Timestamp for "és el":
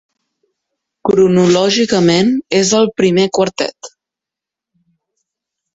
2.63-2.91